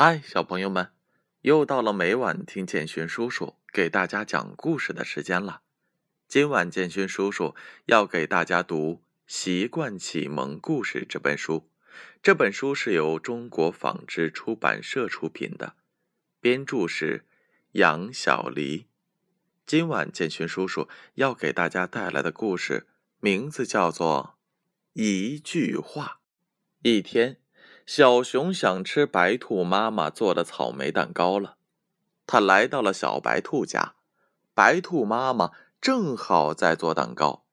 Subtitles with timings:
[0.00, 0.92] 嗨，小朋友们，
[1.40, 5.62] 又到了每晚听建勋叔叔给大家讲故事的时间了。
[6.28, 7.56] 今晚建勋叔叔
[7.86, 8.92] 要给大家读
[9.26, 11.68] 《习惯启蒙故事》这本书。
[12.22, 15.74] 这本书是由中国纺织出版社出品的，
[16.40, 17.26] 编著是
[17.72, 18.86] 杨小黎。
[19.66, 22.86] 今晚建勋叔叔要给大家带来的故事
[23.18, 24.36] 名字叫做
[25.02, 26.20] 《一句话》。
[26.88, 27.40] 一天。
[27.88, 31.56] 小熊想吃白兔妈妈做的草莓蛋糕了，
[32.26, 33.94] 他来到了小白兔家，
[34.52, 37.46] 白兔妈妈正好在做蛋糕。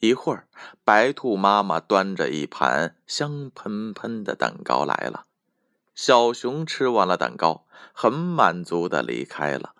[0.00, 0.46] 一会儿，
[0.84, 5.24] 白兔妈妈端着一盘香喷喷的蛋糕来了。
[5.94, 9.74] 小熊吃完了蛋糕，很满足的离开了。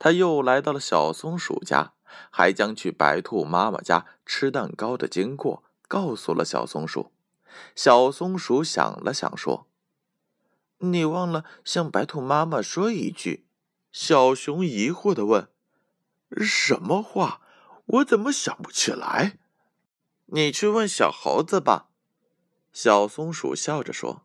[0.00, 1.92] 他又来到了小松鼠家，
[2.28, 7.11] 还将去白兔妈妈家吃蛋糕的经过告诉了小松鼠。
[7.74, 9.66] 小松鼠想了想，说
[10.78, 13.46] ：“你忘了向白兔妈妈说一句。”
[13.92, 15.48] 小熊疑惑的问
[16.40, 17.42] ：“什么话？
[17.84, 19.38] 我怎么想不起来？”
[20.34, 21.88] 你去问小猴子吧。”
[22.72, 24.24] 小松鼠笑着说。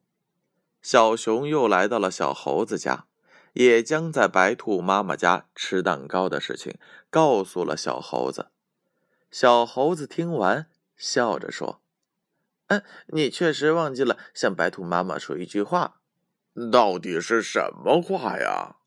[0.81, 3.07] 小熊又来到了小猴子家，
[3.53, 6.77] 也将在白兔妈妈家吃蛋糕的事情
[7.09, 8.51] 告诉了小猴子。
[9.29, 11.81] 小猴子听完，笑着说。
[12.67, 16.01] 嗯，你确实忘记了向白兔妈妈说一句话，
[16.71, 18.77] 到底是什么话呀？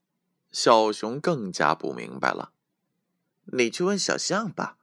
[0.52, 2.52] 小熊更加不明白了。
[3.52, 4.76] 你去问小象吧。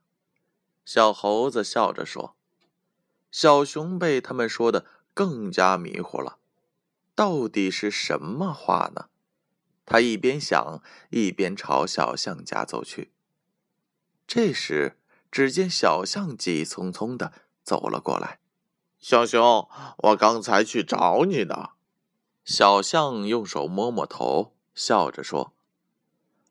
[0.85, 2.35] 小猴子笑着说。
[3.29, 6.37] 小熊被他们说的更加迷糊了，
[7.13, 9.09] 到底是什么话呢？
[9.85, 13.11] 他一边想，一边朝小象家走去。
[14.25, 14.97] 这时，
[15.29, 18.39] 只见小象急匆匆的走了过来。
[19.09, 19.69] 小熊，
[19.99, 21.69] 我刚才去找你呢。
[22.43, 25.53] 小象用手摸摸头，笑着说：“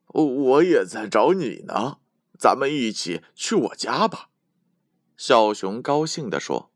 [0.08, 1.98] 我也在找你呢，
[2.38, 4.30] 咱们一起去我家吧。”
[5.18, 6.70] 小熊高兴地说。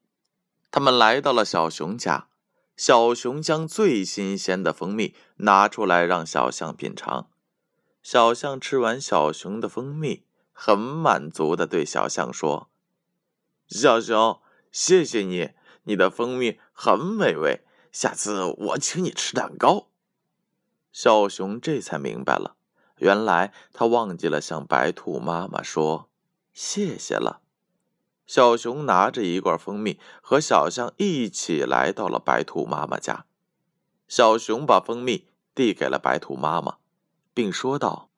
[0.71, 2.29] 他们来到了小熊家，
[2.77, 7.31] 小熊将最新鲜的蜂蜜拿出来让小象品尝。
[8.03, 12.69] 小象吃完小熊的蜂蜜，很满足的对小象说
[13.67, 15.53] ：“小熊，谢谢你。”
[15.85, 19.89] 你的蜂蜜很美味，下次我请你吃蛋糕。
[20.93, 22.57] 小熊这才明白了，
[22.97, 26.09] 原来他忘记了向白兔妈妈说
[26.53, 27.41] 谢谢了。
[28.27, 33.27] 小熊拿着一罐蜂蜜，和小象一起来到了白兔妈妈家。
[34.07, 36.77] 小熊把蜂蜜递给了白兔妈妈，
[37.35, 38.11] 并说道：“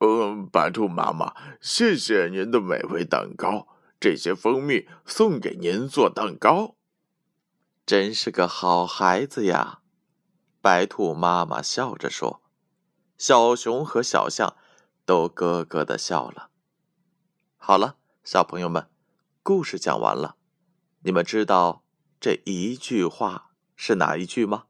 [0.00, 6.76] 嗯，白兔妈妈，谢谢您的美味蛋糕，这些蜂蜜送给您做蛋糕。”
[7.86, 9.80] 真是个好孩子呀，
[10.62, 12.40] 白兔妈妈笑着说。
[13.18, 14.56] 小熊和小象
[15.04, 16.48] 都咯咯的笑了。
[17.58, 18.88] 好了，小朋友们，
[19.42, 20.36] 故事讲完了。
[21.02, 21.84] 你们知道
[22.18, 24.64] 这一句话是哪一句吗？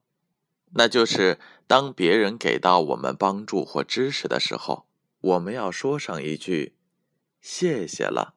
[0.72, 1.38] 那就是
[1.68, 4.88] 当别人给到我们帮助或知识的时候，
[5.20, 6.76] 我们要说上一句
[7.40, 8.34] “谢谢了”。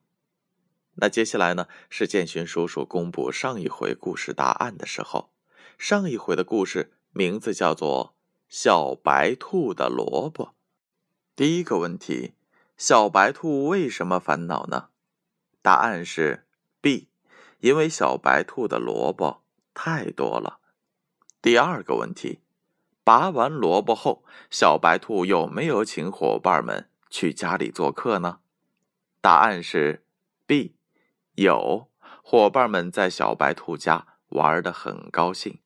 [1.00, 1.68] 那接下来呢？
[1.90, 5.30] 是建勋叔叔公布上一回故事答案的时候。
[5.78, 8.16] 上一回的故事名字叫做
[8.50, 10.46] 《小白兔的萝卜》。
[11.36, 12.34] 第一个问题：
[12.78, 14.90] 小白兔为什么烦恼呢？
[15.62, 16.48] 答案是
[16.82, 17.10] B，
[17.60, 19.44] 因为小白兔的萝卜
[19.76, 20.60] 太多了。
[21.44, 22.40] 第二个问题：
[23.04, 28.40] 拔完萝卜后，小白兔有没有请伙伴们去家里做客呢？
[29.22, 30.04] 答案是
[30.48, 30.74] B。
[31.38, 31.92] 有
[32.24, 35.60] 伙伴们在小白兔家玩的很高兴。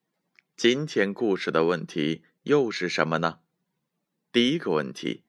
[0.54, 3.40] 今天故事的问题又是什么呢？
[4.30, 5.24] 第一个问题：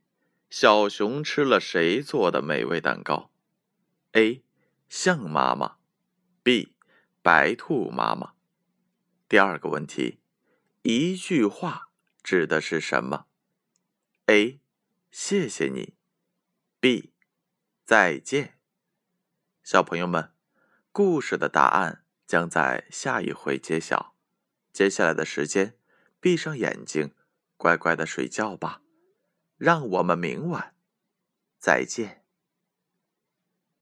[0.49, 3.31] 小熊吃了谁做的美味蛋糕
[4.11, 4.43] ？A.
[4.89, 5.77] 象妈妈
[6.43, 6.75] ，B.
[7.21, 8.33] 白兔妈妈。
[9.29, 10.19] 第二个问题：
[10.81, 11.87] 一句话
[12.21, 13.28] 指的是什么
[14.25, 14.59] ？A.
[15.09, 15.93] 谢谢你
[16.81, 17.13] ，B.
[17.85, 18.59] 再见。
[19.63, 20.33] 小朋友们。
[20.93, 24.13] 故事的答案将在下一回揭晓。
[24.72, 25.75] 接下来的时间，
[26.19, 27.16] 闭上眼睛，
[27.57, 28.84] 乖乖的睡觉吧。
[29.57, 30.75] 让我们明晚
[31.57, 32.22] 再见。